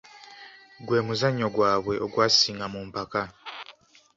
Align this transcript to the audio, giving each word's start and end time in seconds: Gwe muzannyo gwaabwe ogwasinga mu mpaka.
Gwe 0.85 0.99
muzannyo 1.05 1.47
gwaabwe 1.55 1.95
ogwasinga 2.05 2.65
mu 2.73 2.81
mpaka. 2.89 3.21